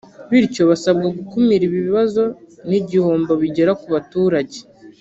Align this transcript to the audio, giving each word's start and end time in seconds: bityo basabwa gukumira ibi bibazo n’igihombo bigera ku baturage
bityo 0.29 0.61
basabwa 0.69 1.07
gukumira 1.17 1.63
ibi 1.65 1.79
bibazo 1.87 2.23
n’igihombo 2.69 3.31
bigera 3.41 3.71
ku 3.81 3.87
baturage 3.95 4.57